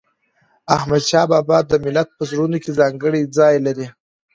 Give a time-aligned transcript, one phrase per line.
[0.75, 3.87] احمدشاه بابا د ملت په زړونو کې ځانګړی ځای لري.